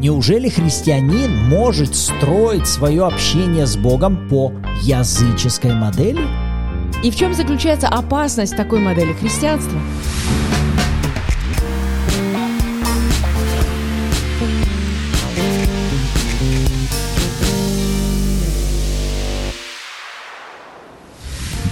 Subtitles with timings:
[0.00, 6.22] Неужели христианин может строить свое общение с Богом по языческой модели?
[7.04, 9.78] И в чем заключается опасность такой модели христианства?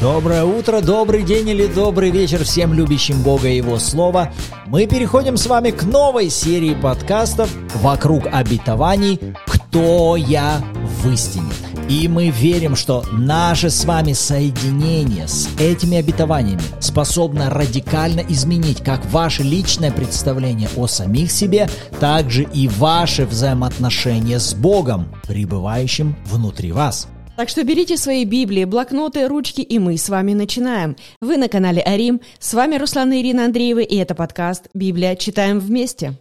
[0.01, 4.33] Доброе утро, добрый день или добрый вечер всем любящим Бога и Его Слово.
[4.67, 9.19] Мы переходим с вами к новой серии подкастов «Вокруг обетований.
[9.49, 10.63] Кто я
[11.03, 11.51] в истине?».
[11.89, 19.05] И мы верим, что наше с вами соединение с этими обетованиями способно радикально изменить как
[19.07, 26.71] ваше личное представление о самих себе, так же и ваши взаимоотношения с Богом, пребывающим внутри
[26.71, 30.97] вас– так что берите свои Библии, блокноты, ручки, и мы с вами начинаем.
[31.21, 35.15] Вы на канале Арим, с вами Руслана Ирина Андреева, и это подкаст «Библия.
[35.15, 36.19] Читаем вместе».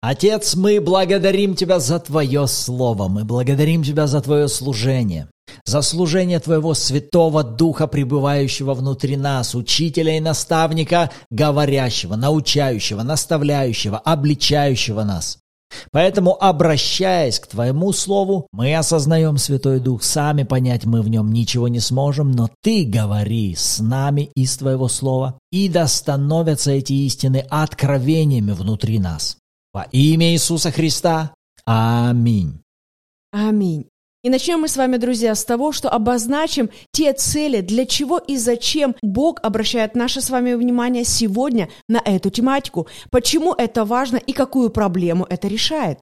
[0.00, 5.28] Отец, мы благодарим Тебя за Твое Слово, мы благодарим Тебя за Твое служение,
[5.64, 15.04] за служение Твоего Святого Духа, пребывающего внутри нас, учителя и наставника, говорящего, научающего, наставляющего, обличающего
[15.04, 15.38] нас.
[15.90, 21.68] Поэтому, обращаясь к Твоему Слову, мы осознаем, Святой Дух, сами понять мы в нем ничего
[21.68, 27.44] не сможем, но Ты говори с нами из Твоего Слова, и да становятся эти истины
[27.48, 29.36] откровениями внутри нас.
[29.72, 31.34] Во имя Иисуса Христа.
[31.64, 32.60] Аминь.
[33.32, 33.86] Аминь.
[34.24, 38.36] И начнем мы с вами, друзья, с того, что обозначим те цели, для чего и
[38.36, 44.32] зачем Бог обращает наше с вами внимание сегодня на эту тематику, почему это важно и
[44.32, 45.98] какую проблему это решает.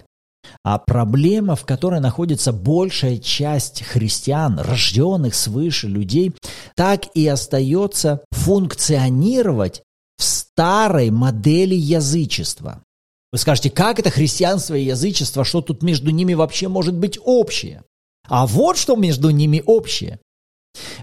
[0.62, 6.34] А проблема, в которой находится большая часть христиан, рожденных свыше людей,
[6.76, 9.82] так и остается функционировать
[10.18, 12.82] в старой модели язычества.
[13.32, 17.82] Вы скажете, как это христианство и язычество, что тут между ними вообще может быть общее?
[18.30, 20.20] А вот что между ними общее.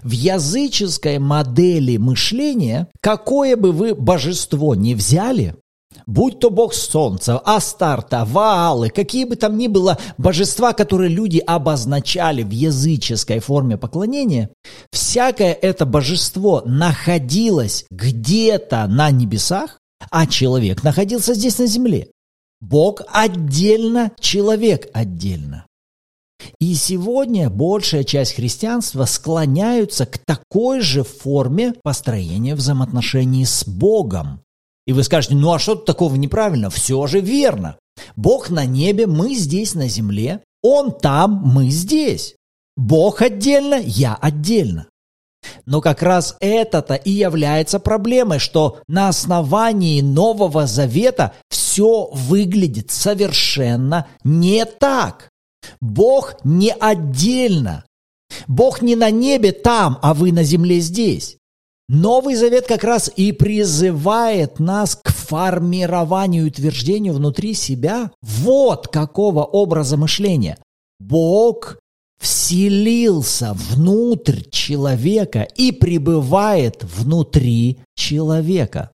[0.02, 5.54] В языческой модели мышления, какое бы вы божество ни взяли,
[6.06, 12.42] будь то бог солнца, Астарта, Ваалы, какие бы там ни было божества, которые люди обозначали
[12.42, 14.48] в языческой форме поклонения,
[14.90, 19.78] всякое это божество находилось где-то на небесах,
[20.10, 22.08] а человек находился здесь на земле.
[22.62, 25.67] Бог отдельно, человек отдельно.
[26.60, 34.40] И сегодня большая часть христианства склоняются к такой же форме построения взаимоотношений с Богом.
[34.86, 36.70] И вы скажете, ну а что тут такого неправильно?
[36.70, 37.76] Все же верно.
[38.16, 40.42] Бог на небе, мы здесь на земле.
[40.62, 42.36] Он там, мы здесь.
[42.76, 44.86] Бог отдельно, я отдельно.
[45.66, 54.06] Но как раз это-то и является проблемой, что на основании Нового Завета все выглядит совершенно
[54.24, 55.30] не так.
[55.80, 57.84] Бог не отдельно.
[58.46, 61.38] Бог не на небе там, а вы на земле здесь.
[61.88, 69.44] Новый Завет как раз и призывает нас к формированию и утверждению внутри себя вот какого
[69.44, 70.58] образа мышления.
[71.00, 71.78] Бог
[72.20, 78.90] вселился внутрь человека и пребывает внутри человека.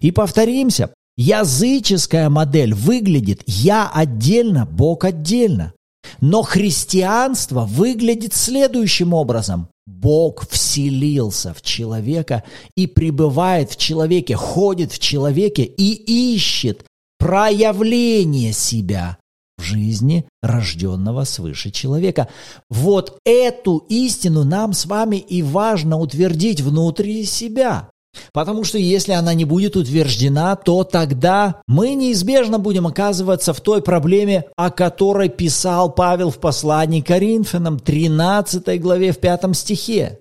[0.00, 5.72] И повторимся, языческая модель выглядит «я отдельно, Бог отдельно».
[6.20, 9.68] Но христианство выглядит следующим образом.
[9.86, 12.42] Бог вселился в человека
[12.76, 16.84] и пребывает в человеке, ходит в человеке и ищет
[17.18, 19.18] проявление себя
[19.58, 22.28] в жизни рожденного свыше человека.
[22.68, 27.90] Вот эту истину нам с вами и важно утвердить внутри себя.
[28.32, 33.82] Потому что если она не будет утверждена, то тогда мы неизбежно будем оказываться в той
[33.82, 40.20] проблеме, о которой писал Павел в послании Коринфянам 13 главе в 5 стихе.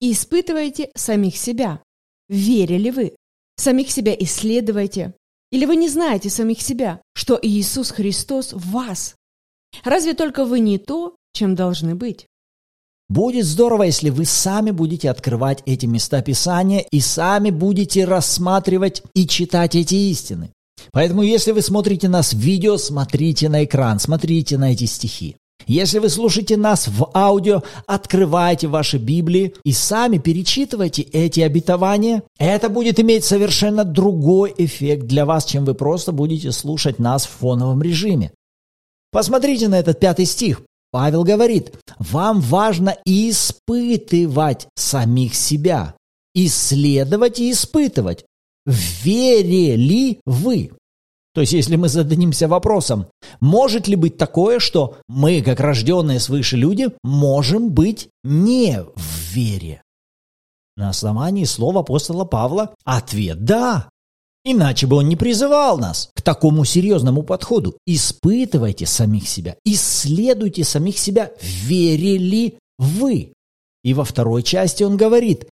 [0.00, 1.80] испытывайте самих себя.
[2.28, 3.16] Верили вы?
[3.56, 5.14] Самих себя исследуйте.
[5.50, 9.16] Или вы не знаете самих себя, что Иисус Христос в вас?
[9.84, 12.26] Разве только вы не то, чем должны быть?
[13.10, 19.26] Будет здорово, если вы сами будете открывать эти места Писания и сами будете рассматривать и
[19.26, 20.52] читать эти истины.
[20.92, 25.34] Поэтому, если вы смотрите нас в видео, смотрите на экран, смотрите на эти стихи.
[25.66, 32.22] Если вы слушаете нас в аудио, открывайте ваши Библии и сами перечитывайте эти обетования.
[32.38, 37.30] Это будет иметь совершенно другой эффект для вас, чем вы просто будете слушать нас в
[37.30, 38.30] фоновом режиме.
[39.10, 40.62] Посмотрите на этот пятый стих.
[40.90, 45.94] Павел говорит, вам важно испытывать самих себя,
[46.34, 48.24] исследовать и испытывать,
[48.66, 50.72] верили вы.
[51.32, 53.06] То есть, если мы зададимся вопросом,
[53.38, 59.82] может ли быть такое, что мы, как рожденные свыше люди, можем быть не в вере?
[60.76, 63.88] На основании слова апостола Павла ответ «да».
[64.44, 67.76] Иначе бы он не призывал нас к такому серьезному подходу.
[67.86, 73.34] Испытывайте самих себя, исследуйте самих себя, верили вы.
[73.84, 75.46] И во второй части он говорит,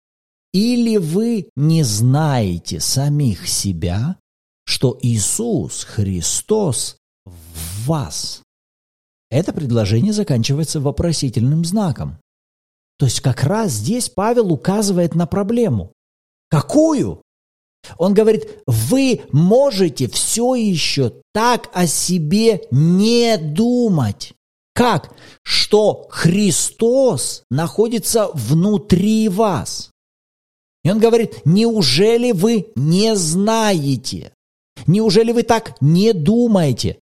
[0.53, 4.17] или вы не знаете самих себя,
[4.65, 6.97] что Иисус Христос
[7.27, 8.43] в вас.
[9.31, 12.19] Это предложение заканчивается вопросительным знаком.
[12.99, 15.93] То есть как раз здесь Павел указывает на проблему.
[16.49, 17.23] Какую?
[17.97, 24.35] Он говорит, вы можете все еще так о себе не думать.
[24.75, 25.15] Как?
[25.43, 29.91] Что Христос находится внутри вас.
[30.85, 34.33] И он говорит, неужели вы не знаете?
[34.87, 36.99] Неужели вы так не думаете?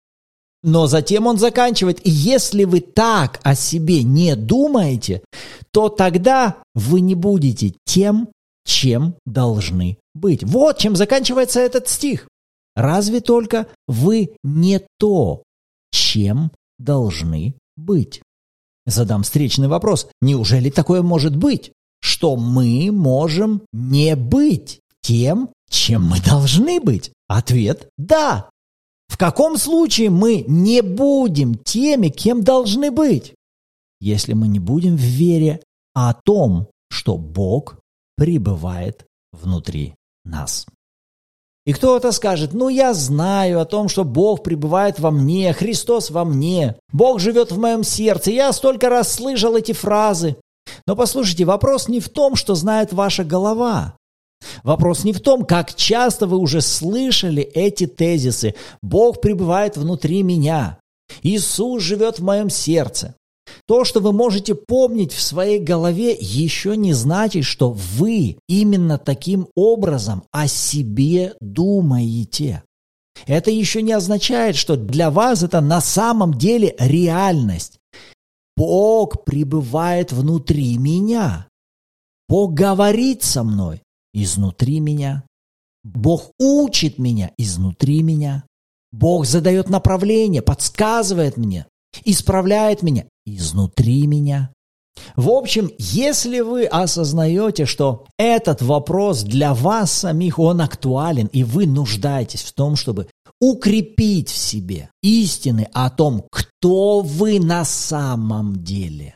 [0.62, 5.22] Но затем он заканчивает, и если вы так о себе не думаете,
[5.70, 8.30] то тогда вы не будете тем,
[8.64, 10.44] чем должны быть.
[10.44, 12.28] Вот чем заканчивается этот стих.
[12.74, 15.42] Разве только вы не то,
[15.90, 18.22] чем должны быть.
[18.84, 20.08] Задам встречный вопрос.
[20.20, 27.12] Неужели такое может быть, что мы можем не быть тем, чем мы должны быть?
[27.28, 28.50] Ответ– да.
[29.08, 33.34] В каком случае мы не будем теми, кем должны быть?
[34.00, 35.62] Если мы не будем в вере
[35.94, 37.78] о том, что Бог
[38.16, 39.94] пребывает внутри
[40.26, 40.66] нас.
[41.66, 46.24] И кто-то скажет, ну я знаю о том, что Бог пребывает во мне, Христос во
[46.24, 50.36] мне, Бог живет в моем сердце, я столько раз слышал эти фразы.
[50.86, 53.96] Но послушайте, вопрос не в том, что знает ваша голова.
[54.62, 58.54] Вопрос не в том, как часто вы уже слышали эти тезисы.
[58.82, 60.78] Бог пребывает внутри меня.
[61.22, 63.14] Иисус живет в моем сердце.
[63.66, 69.48] То, что вы можете помнить в своей голове, еще не значит, что вы именно таким
[69.54, 72.62] образом о себе думаете.
[73.26, 77.78] Это еще не означает, что для вас это на самом деле реальность.
[78.56, 81.48] Бог пребывает внутри меня.
[82.28, 83.82] Бог говорит со мной
[84.12, 85.24] изнутри меня.
[85.84, 88.44] Бог учит меня изнутри меня.
[88.92, 91.66] Бог задает направление, подсказывает мне,
[92.04, 94.50] исправляет меня изнутри меня.
[95.14, 101.66] В общем, если вы осознаете, что этот вопрос для вас самих, он актуален, и вы
[101.66, 103.08] нуждаетесь в том, чтобы
[103.40, 109.14] укрепить в себе истины о том, кто вы на самом деле,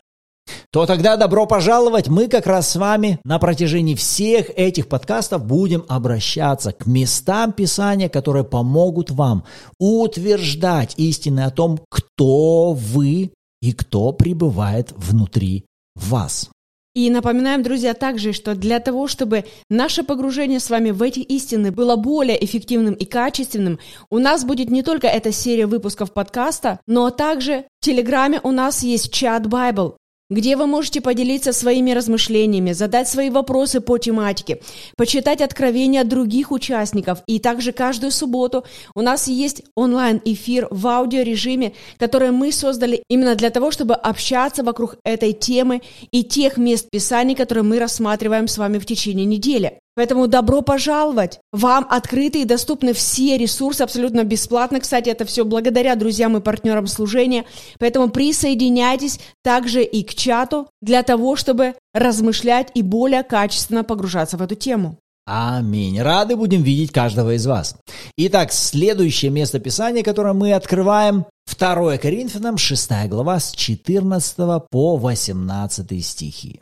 [0.71, 2.07] то тогда добро пожаловать.
[2.07, 8.09] Мы как раз с вами на протяжении всех этих подкастов будем обращаться к местам Писания,
[8.09, 9.43] которые помогут вам
[9.79, 13.31] утверждать истины о том, кто вы
[13.61, 15.65] и кто пребывает внутри
[15.95, 16.49] вас.
[16.93, 21.71] И напоминаем, друзья, также, что для того, чтобы наше погружение с вами в эти истины
[21.71, 23.79] было более эффективным и качественным,
[24.09, 28.83] у нас будет не только эта серия выпусков подкаста, но также в Телеграме у нас
[28.83, 29.95] есть чат Bible,
[30.31, 34.61] где вы можете поделиться своими размышлениями, задать свои вопросы по тематике,
[34.95, 37.21] почитать откровения других участников.
[37.27, 38.63] И также каждую субботу
[38.95, 44.95] у нас есть онлайн-эфир в аудиорежиме, который мы создали именно для того, чтобы общаться вокруг
[45.03, 49.80] этой темы и тех мест Писаний, которые мы рассматриваем с вами в течение недели.
[49.95, 51.39] Поэтому добро пожаловать!
[51.51, 54.79] Вам открыты и доступны все ресурсы абсолютно бесплатно.
[54.79, 57.45] Кстати, это все благодаря друзьям и партнерам служения.
[57.77, 64.41] Поэтому присоединяйтесь также и к чату для того, чтобы размышлять и более качественно погружаться в
[64.41, 64.97] эту тему.
[65.25, 66.01] Аминь.
[66.01, 67.75] Рады будем видеть каждого из вас.
[68.17, 71.25] Итак, следующее место Писания, которое мы открываем,
[71.57, 74.37] 2 Коринфянам, 6 глава, с 14
[74.69, 76.59] по 18 стихи.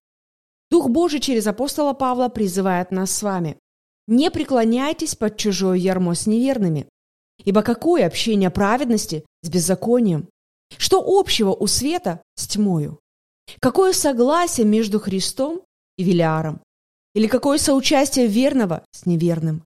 [0.72, 3.58] Дух Божий через апостола Павла призывает нас с вами.
[4.08, 6.88] Не преклоняйтесь под чужое ярмо с неверными.
[7.44, 10.28] Ибо какое общение праведности с беззаконием?
[10.78, 13.00] Что общего у света с тьмою?
[13.60, 15.62] Какое согласие между Христом
[15.98, 16.62] и Велиаром?
[17.16, 19.64] Или какое соучастие верного с неверным?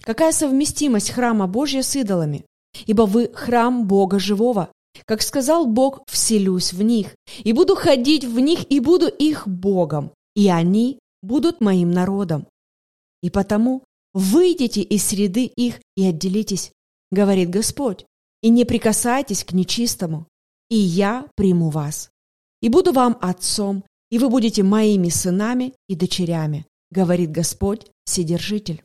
[0.00, 2.44] Какая совместимость храма Божья с идолами?
[2.86, 4.72] Ибо вы храм Бога живого.
[5.06, 10.12] Как сказал Бог, вселюсь в них, и буду ходить в них, и буду их Богом,
[10.34, 12.46] и они будут моим народом.
[13.22, 16.72] И потому выйдите из среды их и отделитесь,
[17.10, 18.04] говорит Господь,
[18.42, 20.26] и не прикасайтесь к нечистому,
[20.68, 22.10] и я приму вас.
[22.60, 28.82] И буду вам отцом, и вы будете моими сынами и дочерями, говорит Господь, Вседержитель.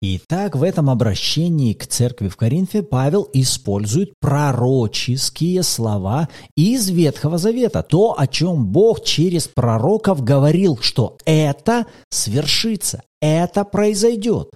[0.00, 7.82] Итак, в этом обращении к церкви в Коринфе Павел использует пророческие слова из Ветхого Завета.
[7.82, 14.50] То, о чем Бог через пророков говорил, что это свершится, это произойдет.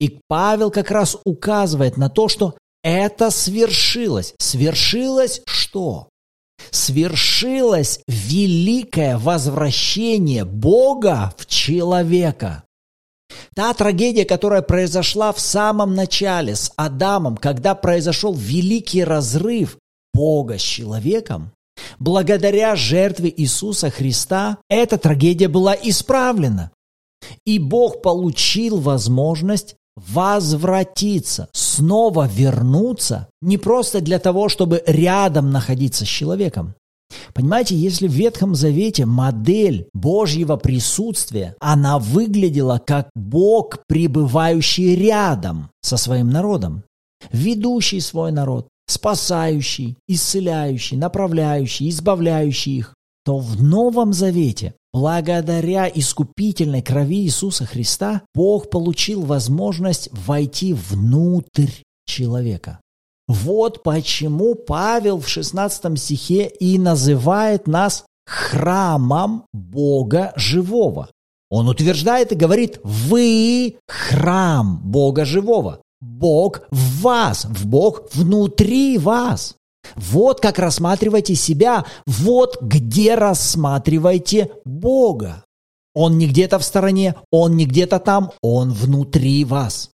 [0.00, 4.34] И Павел как раз указывает на то, что это свершилось.
[4.38, 6.08] Свершилось что?
[6.70, 12.63] Свершилось великое возвращение Бога в человека.
[13.54, 19.78] Та трагедия, которая произошла в самом начале с Адамом, когда произошел великий разрыв
[20.12, 21.52] Бога с человеком,
[21.98, 26.70] благодаря жертве Иисуса Христа эта трагедия была исправлена.
[27.46, 36.08] И Бог получил возможность возвратиться, снова вернуться, не просто для того, чтобы рядом находиться с
[36.08, 36.74] человеком,
[37.32, 45.96] Понимаете, если в Ветхом Завете модель Божьего присутствия, она выглядела как Бог, пребывающий рядом со
[45.96, 46.84] своим народом,
[47.32, 52.94] ведущий свой народ, спасающий, исцеляющий, направляющий, избавляющий их,
[53.24, 61.70] то в Новом Завете, благодаря искупительной крови Иисуса Христа, Бог получил возможность войти внутрь
[62.06, 62.80] человека.
[63.26, 71.08] Вот почему Павел в 16 стихе и называет нас храмом Бога живого.
[71.50, 75.80] Он утверждает и говорит, вы храм Бога живого.
[76.00, 79.54] Бог в вас, в Бог внутри вас.
[79.96, 85.44] Вот как рассматривайте себя, вот где рассматривайте Бога.
[85.94, 89.90] Он не где-то в стороне, он не где-то там, он внутри вас.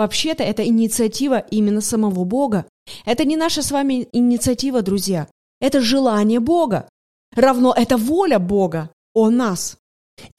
[0.00, 2.64] Вообще-то это инициатива именно самого Бога.
[3.04, 5.26] Это не наша с вами инициатива, друзья.
[5.60, 6.88] Это желание Бога.
[7.36, 9.76] Равно это воля Бога о нас.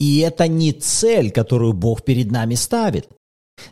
[0.00, 3.08] И это не цель, которую Бог перед нами ставит.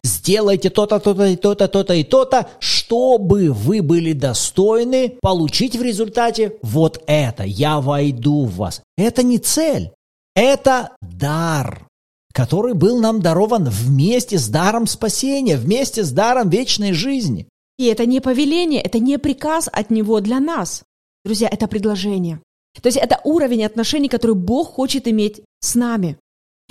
[0.04, 6.52] Сделайте то-то, то-то и то-то, то-то и то-то, чтобы вы были достойны получить в результате
[6.62, 7.42] вот это.
[7.42, 8.80] Я войду в вас.
[8.96, 9.90] Это не цель.
[10.36, 11.89] Это дар
[12.32, 17.48] который был нам дарован вместе с даром спасения, вместе с даром вечной жизни.
[17.78, 20.82] И это не повеление, это не приказ от Него для нас.
[21.24, 22.40] Друзья, это предложение.
[22.80, 26.18] То есть это уровень отношений, который Бог хочет иметь с нами.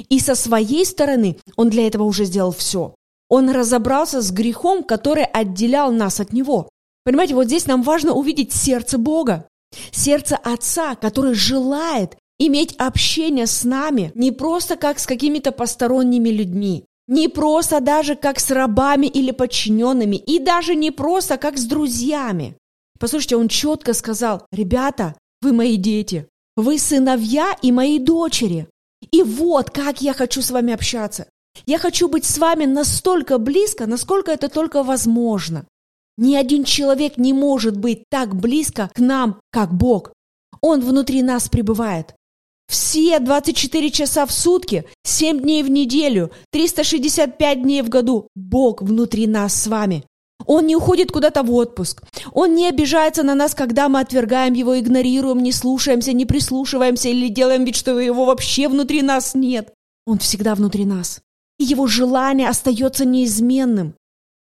[0.07, 2.95] И со своей стороны Он для этого уже сделал все.
[3.27, 6.69] Он разобрался с грехом, который отделял нас от Него.
[7.03, 9.47] Понимаете, вот здесь нам важно увидеть сердце Бога,
[9.91, 16.85] сердце Отца, который желает иметь общение с нами не просто как с какими-то посторонними людьми,
[17.07, 22.55] не просто даже как с рабами или подчиненными, и даже не просто как с друзьями.
[22.99, 28.67] Послушайте, он четко сказал, ребята, вы мои дети, вы сыновья и мои дочери.
[29.11, 31.27] И вот как я хочу с вами общаться.
[31.65, 35.65] Я хочу быть с вами настолько близко, насколько это только возможно.
[36.17, 40.11] Ни один человек не может быть так близко к нам, как Бог.
[40.61, 42.13] Он внутри нас пребывает.
[42.69, 49.25] Все 24 часа в сутки, 7 дней в неделю, 365 дней в году Бог внутри
[49.25, 50.03] нас с вами.
[50.45, 52.03] Он не уходит куда-то в отпуск.
[52.31, 57.27] Он не обижается на нас, когда мы отвергаем его, игнорируем, не слушаемся, не прислушиваемся или
[57.27, 59.73] делаем вид, что его вообще внутри нас нет.
[60.05, 61.21] Он всегда внутри нас.
[61.57, 63.95] И его желание остается неизменным.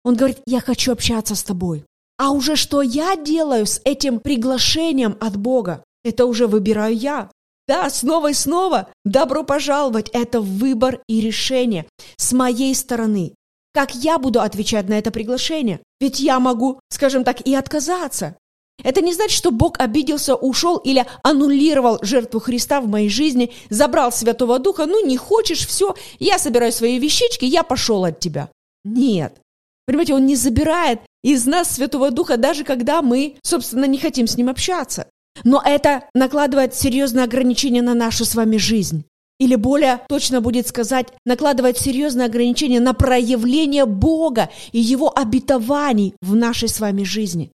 [0.03, 1.83] Он говорит, я хочу общаться с тобой.
[2.19, 7.31] А уже что я делаю с этим приглашением от Бога, это уже выбираю я.
[7.67, 8.89] Да, снова и снова.
[9.05, 10.09] Добро пожаловать.
[10.13, 11.85] Это выбор и решение
[12.17, 13.35] с моей стороны.
[13.73, 15.79] Как я буду отвечать на это приглашение?
[15.99, 18.35] Ведь я могу, скажем так, и отказаться.
[18.83, 24.11] Это не значит, что Бог обиделся, ушел или аннулировал жертву Христа в моей жизни, забрал
[24.11, 28.49] Святого Духа, ну не хочешь, все, я собираю свои вещички, я пошел от тебя.
[28.83, 29.39] Нет.
[29.85, 34.37] Понимаете, Он не забирает из нас Святого Духа, даже когда мы, собственно, не хотим с
[34.37, 35.07] Ним общаться.
[35.43, 39.05] Но это накладывает серьезные ограничения на нашу с вами жизнь.
[39.39, 46.35] Или более точно будет сказать, накладывает серьезные ограничения на проявление Бога и Его обетований в
[46.35, 47.51] нашей с вами жизни.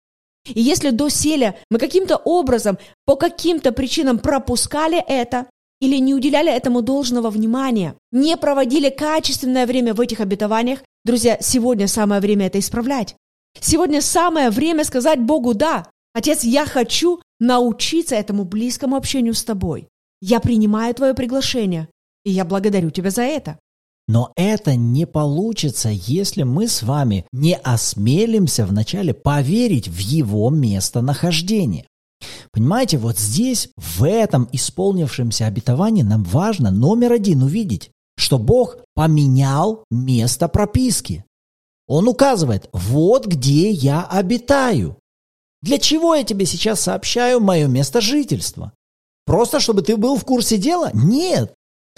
[0.47, 5.47] И если до селя мы каким-то образом, по каким-то причинам пропускали это,
[5.81, 11.89] или не уделяли этому должного внимания, не проводили качественное время в этих обетованиях, друзья, сегодня
[11.89, 13.17] самое время это исправлять.
[13.61, 15.87] Сегодня самое время сказать Богу «да».
[16.15, 19.89] Отец, я хочу научиться этому близкому общению с тобой.
[20.21, 21.89] Я принимаю твое приглашение,
[22.25, 23.59] и я благодарю тебя за это.
[24.07, 31.87] Но это не получится, если мы с вами не осмелимся вначале поверить в его местонахождение.
[32.53, 39.85] Понимаете, вот здесь, в этом исполнившемся обетовании, нам важно номер один увидеть, что Бог поменял
[39.91, 41.25] место прописки.
[41.87, 44.97] Он указывает, вот где я обитаю.
[45.65, 48.75] Для чего я тебе сейчас сообщаю мое место жительства?
[49.25, 50.91] Просто чтобы ты был в курсе дела?
[50.93, 51.55] Нет.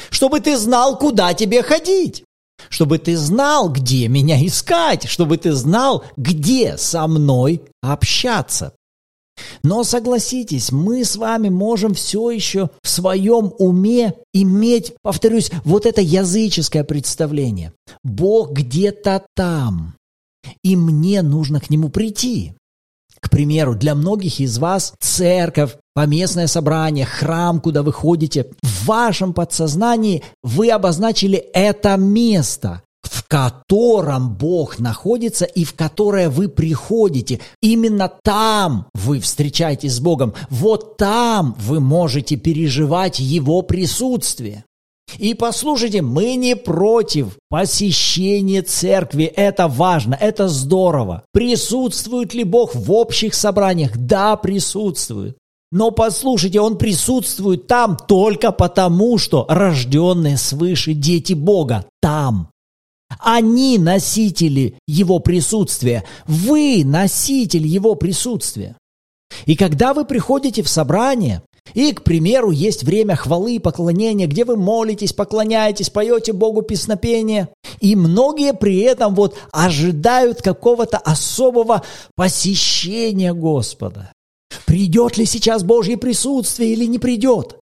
[0.09, 2.23] Чтобы ты знал, куда тебе ходить.
[2.69, 5.09] Чтобы ты знал, где меня искать.
[5.09, 8.73] Чтобы ты знал, где со мной общаться.
[9.65, 16.01] Но согласитесь, мы с вами можем все еще в своем уме иметь, повторюсь, вот это
[16.01, 17.73] языческое представление.
[18.05, 19.97] Бог где-то там,
[20.63, 22.55] и мне нужно к нему прийти.
[23.21, 29.33] К примеру, для многих из вас церковь, поместное собрание, храм, куда вы ходите, в вашем
[29.33, 37.41] подсознании вы обозначили это место, в котором Бог находится и в которое вы приходите.
[37.63, 40.35] Именно там вы встречаетесь с Богом.
[40.51, 44.65] Вот там вы можете переживать Его присутствие.
[45.19, 49.25] И послушайте, мы не против посещения церкви.
[49.25, 51.23] Это важно, это здорово.
[51.33, 53.97] Присутствует ли Бог в общих собраниях?
[53.97, 55.37] Да, присутствует.
[55.73, 62.51] Но послушайте, Он присутствует там только потому, что рожденные свыше дети Бога там.
[63.21, 66.05] Они носители Его присутствия.
[66.27, 68.77] Вы носитель Его присутствия.
[69.45, 71.43] И когда вы приходите в собрание,
[71.75, 77.49] и, к примеру, есть время хвалы и поклонения, где вы молитесь, поклоняетесь, поете Богу песнопение,
[77.81, 81.83] и многие при этом вот ожидают какого-то особого
[82.15, 84.13] посещения Господа.
[84.65, 87.57] Придет ли сейчас Божье присутствие или не придет?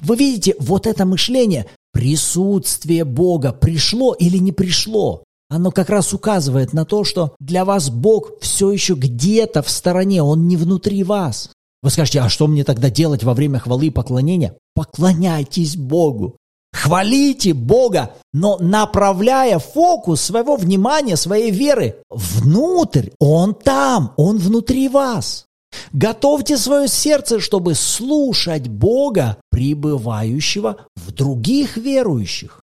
[0.00, 6.72] Вы видите, вот это мышление, присутствие Бога пришло или не пришло, оно как раз указывает
[6.72, 11.50] на то, что для вас Бог все еще где-то в стороне, Он не внутри вас.
[11.82, 14.56] Вы скажете, а что мне тогда делать во время хвалы и поклонения?
[14.74, 16.36] Поклоняйтесь Богу.
[16.72, 23.10] Хвалите Бога, но направляя фокус своего внимания, своей веры внутрь.
[23.18, 25.44] Он там, Он внутри вас.
[25.92, 32.61] Готовьте свое сердце, чтобы слушать Бога, пребывающего в других верующих.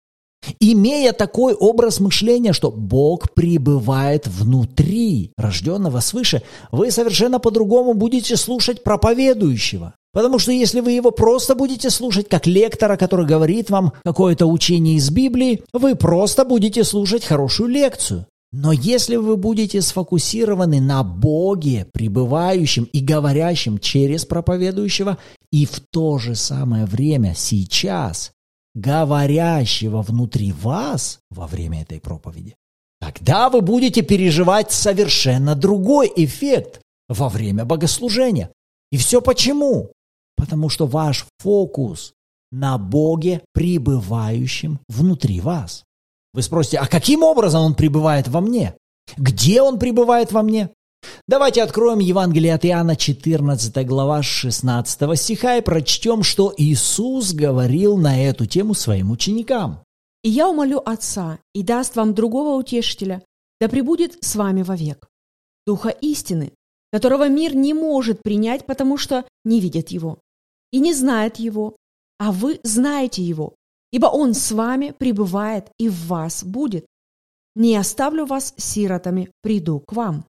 [0.60, 8.84] Имея такой образ мышления, что Бог пребывает внутри рожденного свыше, вы совершенно по-другому будете слушать
[8.84, 9.94] проповедующего.
[10.14, 14.96] Потому что если вы его просто будете слушать как лектора, который говорит вам какое-то учение
[14.96, 18.26] из Библии, вы просто будете слушать хорошую лекцию.
[18.54, 25.18] Но если вы будете сфокусированы на Боге, пребывающем и говорящем через проповедующего,
[25.52, 28.32] и в то же самое время сейчас
[28.78, 32.56] говорящего внутри вас во время этой проповеди,
[33.00, 38.52] тогда вы будете переживать совершенно другой эффект во время богослужения.
[38.92, 39.92] И все почему?
[40.36, 42.14] Потому что ваш фокус
[42.52, 45.84] на Боге, пребывающем внутри вас.
[46.34, 48.76] Вы спросите, а каким образом он пребывает во мне?
[49.18, 50.70] Где он пребывает во мне?
[51.28, 58.24] Давайте откроем Евангелие от Иоанна, 14 глава, 16 стиха и прочтем, что Иисус говорил на
[58.24, 59.84] эту тему своим ученикам.
[60.24, 63.24] «И я умолю Отца, и даст вам другого утешителя,
[63.60, 65.08] да пребудет с вами вовек,
[65.66, 66.54] Духа истины,
[66.92, 70.20] которого мир не может принять, потому что не видит его
[70.72, 71.76] и не знает его,
[72.20, 73.56] а вы знаете его,
[73.92, 76.86] ибо Он с вами пребывает и в вас будет.
[77.56, 80.26] Не оставлю вас сиротами, приду к вам».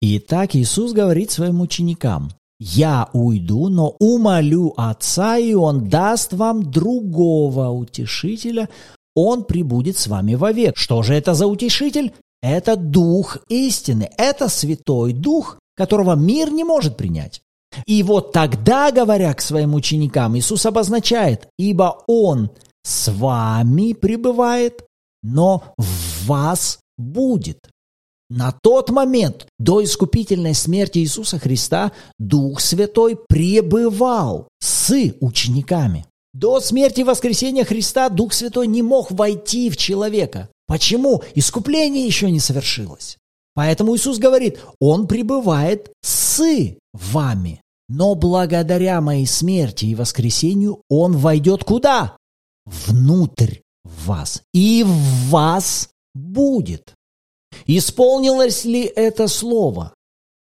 [0.00, 7.70] Итак, Иисус говорит своим ученикам, «Я уйду, но умолю Отца, и Он даст вам другого
[7.70, 8.68] утешителя,
[9.14, 10.76] Он прибудет с вами вовек».
[10.76, 12.12] Что же это за утешитель?
[12.42, 17.40] Это Дух истины, это Святой Дух, которого мир не может принять.
[17.86, 22.50] И вот тогда, говоря к своим ученикам, Иисус обозначает, ибо Он
[22.82, 24.84] с вами пребывает,
[25.22, 27.58] но в вас будет.
[28.30, 36.04] На тот момент, до искупительной смерти Иисуса Христа, Дух Святой пребывал с учениками.
[36.34, 40.50] До смерти и воскресения Христа Дух Святой не мог войти в человека.
[40.66, 41.22] Почему?
[41.34, 43.16] Искупление еще не совершилось.
[43.54, 46.40] Поэтому Иисус говорит, Он пребывает с
[46.92, 47.62] вами.
[47.88, 52.18] Но благодаря моей смерти и воскресению Он войдет куда?
[52.66, 54.42] Внутрь вас.
[54.52, 56.94] И в вас будет.
[57.66, 59.94] Исполнилось ли это слово?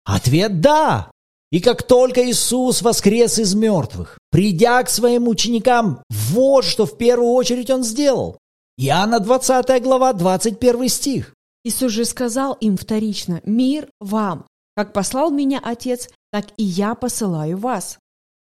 [0.05, 1.11] Ответ– да.
[1.51, 7.31] И как только Иисус воскрес из мертвых, придя к своим ученикам, вот что в первую
[7.31, 8.39] очередь Он сделал.
[8.77, 11.35] Иоанна 20 глава, 21 стих.
[11.63, 14.47] Иисус же сказал им вторично, «Мир вам!
[14.77, 17.99] Как послал меня Отец, так и я посылаю вас».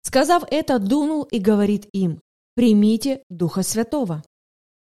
[0.03, 2.21] Сказав это, дунул и говорит им,
[2.55, 4.23] «Примите Духа Святого.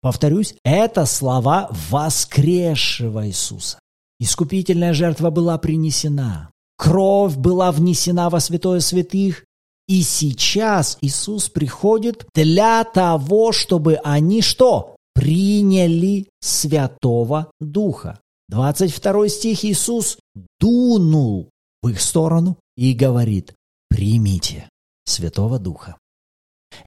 [0.02, 3.78] Повторюсь, это слова воскресшего Иисуса.
[4.18, 6.50] Искупительная жертва была принесена.
[6.76, 9.44] Кровь была внесена во святое святых.
[9.86, 14.96] И сейчас Иисус приходит для того, чтобы они что?
[15.14, 18.20] Приняли Святого Духа.
[18.48, 20.18] 22 стих Иисус
[20.60, 21.50] дунул
[21.82, 23.52] в их сторону и говорит,
[23.88, 24.68] примите
[25.04, 25.96] Святого Духа.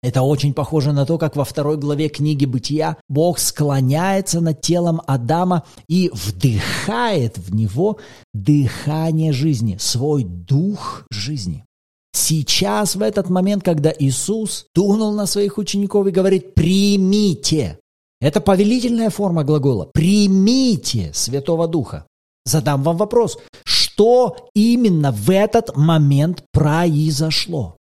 [0.01, 5.01] Это очень похоже на то, как во второй главе книги «Бытия» Бог склоняется над телом
[5.05, 7.97] Адама и вдыхает в него
[8.33, 11.65] дыхание жизни, свой дух жизни.
[12.13, 17.79] Сейчас, в этот момент, когда Иисус тунул на своих учеников и говорит «примите»,
[18.21, 22.05] это повелительная форма глагола «примите Святого Духа».
[22.45, 27.77] Задам вам вопрос, что именно в этот момент произошло?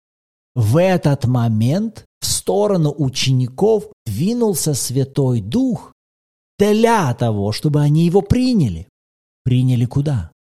[0.58, 5.94] В этот момент в сторону учеников двинулся Святой Дух
[6.58, 8.88] для того, чтобы они его приняли.
[9.44, 10.32] Приняли куда?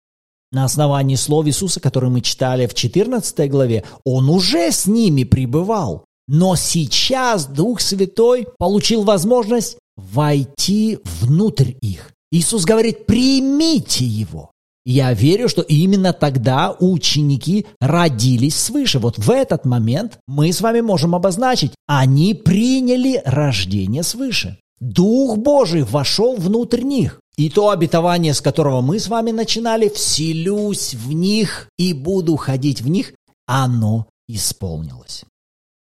[0.52, 6.06] На основании слов Иисуса, которые мы читали в 14 главе, Он уже с ними пребывал.
[6.28, 12.14] Но сейчас Дух Святой получил возможность войти внутрь их.
[12.32, 14.50] Иисус говорит, примите Его.
[14.88, 19.00] Я верю, что именно тогда ученики родились свыше.
[19.00, 24.58] Вот в этот момент мы с вами можем обозначить, они приняли рождение свыше.
[24.78, 27.20] Дух Божий вошел внутрь них.
[27.36, 32.80] И то обетование, с которого мы с вами начинали, вселюсь в них и буду ходить
[32.80, 33.12] в них,
[33.44, 35.24] оно исполнилось.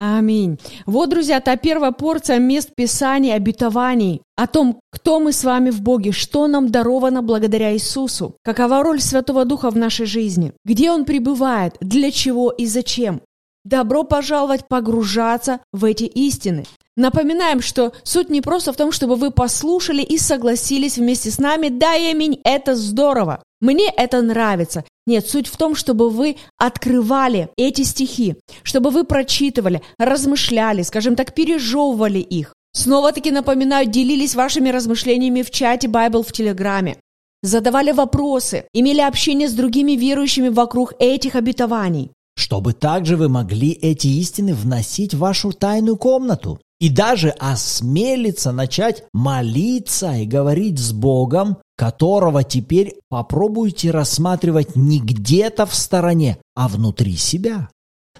[0.06, 0.60] Аминь.
[0.86, 5.82] Вот, друзья, та первая порция мест Писания, обетований о том, кто мы с вами в
[5.82, 11.06] Боге, что нам даровано благодаря Иисусу, какова роль Святого Духа в нашей жизни, где Он
[11.06, 13.22] пребывает, для чего и зачем.
[13.65, 16.65] Добро пожаловать погружаться в эти истины.
[16.97, 21.69] Напоминаем, что суть не просто в том, чтобы вы послушали и согласились вместе с нами.
[21.69, 23.41] Да, аминь, это здорово.
[23.62, 24.84] Мне это нравится.
[25.08, 31.34] Нет, суть в том, чтобы вы открывали эти стихи, чтобы вы прочитывали, размышляли, скажем так,
[31.34, 32.54] пережевывали их.
[32.73, 36.97] Снова-таки напоминаю, делились вашими размышлениями в чате Bible в Телеграме.
[37.41, 42.12] Задавали вопросы, имели общение с другими верующими вокруг этих обетований.
[42.36, 49.06] Чтобы также вы могли эти истины вносить в вашу тайную комнату и даже осмелиться начать
[49.13, 57.15] молиться и говорить с Богом, которого теперь попробуйте рассматривать не где-то в стороне, а внутри
[57.15, 57.69] себя.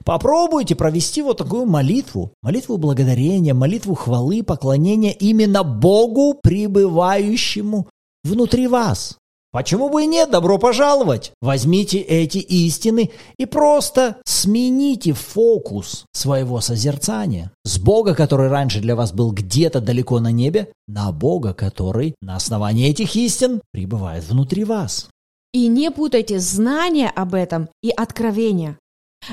[0.06, 7.88] Попробуйте провести вот такую молитву, молитву благодарения, молитву хвалы, поклонения именно Богу, пребывающему
[8.24, 9.18] внутри вас.
[9.54, 10.32] Почему бы и нет?
[10.32, 11.32] Добро пожаловать!
[11.40, 17.52] Возьмите эти истины и просто смените фокус своего созерцания.
[17.64, 22.36] С Бога, который раньше для вас был где-то далеко на небе, на Бога, который на
[22.36, 25.08] основании этих истин пребывает внутри вас.
[25.54, 28.80] И не путайте знания об этом и откровения.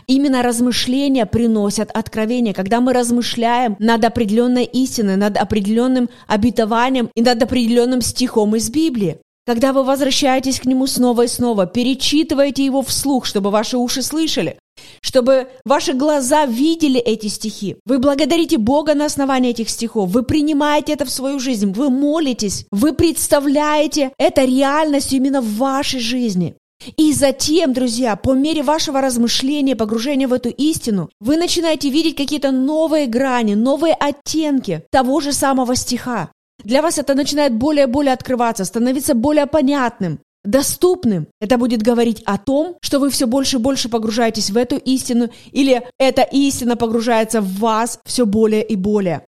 [0.06, 2.52] Именно размышления приносят откровение.
[2.52, 9.16] Когда мы размышляем над определенной истиной, над определенным обетованием и над определенным стихом из Библии.
[9.46, 14.58] Когда вы возвращаетесь к нему снова и снова, перечитываете его вслух, чтобы ваши уши слышали,
[15.02, 17.76] чтобы ваши глаза видели эти стихи.
[17.86, 22.66] Вы благодарите Бога на основании этих стихов, вы принимаете это в свою жизнь, вы молитесь,
[22.70, 26.54] вы представляете это реальностью именно в вашей жизни.
[26.96, 32.52] И затем, друзья, по мере вашего размышления, погружения в эту истину, вы начинаете видеть какие-то
[32.52, 36.30] новые грани, новые оттенки того же самого стиха.
[36.64, 41.26] Для вас это начинает более и более открываться, становиться более понятным, доступным.
[41.40, 45.28] Это будет говорить о том, что вы все больше и больше погружаетесь в эту истину,
[45.52, 49.24] или эта истина погружается в вас все более и более.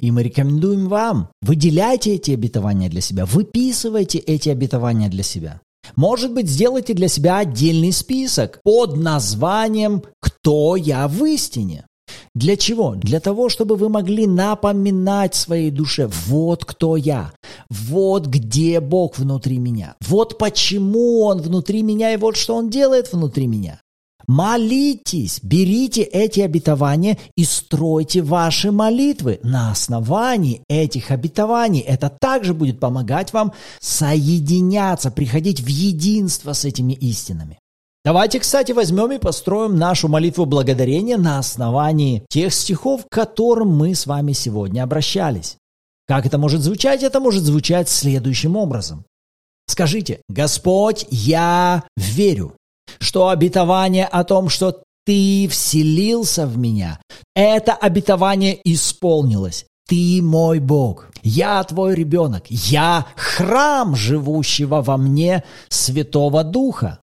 [0.00, 5.60] И мы рекомендуем вам, выделяйте эти обетования для себя, выписывайте эти обетования для себя.
[5.96, 11.86] Может быть, сделайте для себя отдельный список под названием «Кто я в истине?».
[12.34, 12.94] Для чего?
[12.94, 17.32] Для того, чтобы вы могли напоминать своей душе, вот кто я,
[17.70, 23.12] вот где Бог внутри меня, вот почему Он внутри меня и вот что Он делает
[23.12, 23.80] внутри меня.
[24.28, 31.80] Молитесь, берите эти обетования и стройте ваши молитвы на основании этих обетований.
[31.80, 37.57] Это также будет помогать вам соединяться, приходить в единство с этими истинами.
[38.08, 43.94] Давайте, кстати, возьмем и построим нашу молитву благодарения на основании тех стихов, к которым мы
[43.94, 45.58] с вами сегодня обращались.
[46.06, 47.02] Как это может звучать?
[47.02, 49.04] Это может звучать следующим образом.
[49.66, 52.54] Скажите, Господь, я верю,
[52.98, 57.02] что обетование о том, что Ты вселился в меня,
[57.36, 59.66] это обетование исполнилось.
[59.86, 67.00] Ты мой Бог, я твой ребенок, я храм живущего во мне Святого Духа.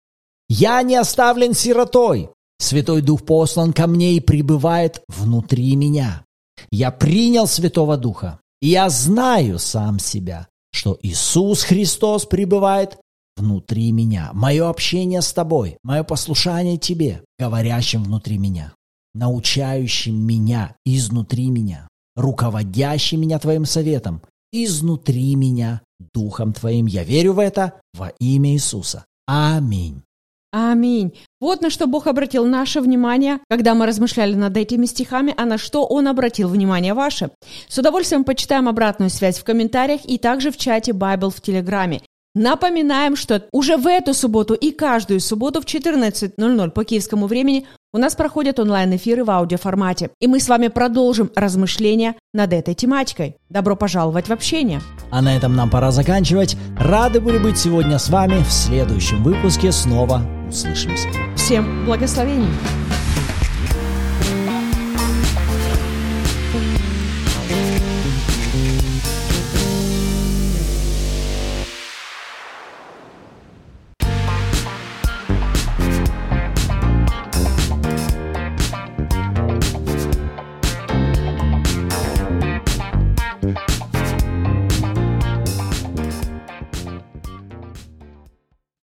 [0.49, 2.29] Я не оставлен сиротой.
[2.59, 6.23] Святой Дух послан ко мне и пребывает внутри меня.
[6.71, 12.97] Я принял Святого Духа, и я знаю сам себя, что Иисус Христос пребывает
[13.35, 14.31] внутри меня.
[14.33, 18.73] Мое общение с тобой, мое послушание тебе, говорящим внутри меня,
[19.13, 24.21] научающим меня изнутри меня, руководящим меня твоим советом,
[24.53, 25.81] изнутри меня,
[26.13, 26.85] духом твоим.
[26.85, 29.05] Я верю в это во имя Иисуса.
[29.27, 30.04] Аминь.
[30.57, 31.13] Аминь.
[31.41, 35.57] Вот на что Бог обратил наше внимание, когда мы размышляли над этими стихами, а на
[35.57, 37.31] что Он обратил внимание ваше.
[37.67, 42.03] С удовольствием почитаем обратную связь в комментариях и также в чате Bible в Телеграме.
[42.35, 47.97] Напоминаем, что уже в эту субботу и каждую субботу в 14.00 по киевскому времени у
[47.97, 50.11] нас проходят онлайн-эфиры в аудиоформате.
[50.21, 53.35] И мы с вами продолжим размышления над этой тематикой.
[53.49, 54.81] Добро пожаловать в общение!
[55.11, 56.55] А на этом нам пора заканчивать.
[56.77, 58.41] Рады были быть сегодня с вами.
[58.43, 61.09] В следующем выпуске снова услышимся.
[61.35, 62.49] Всем благословений!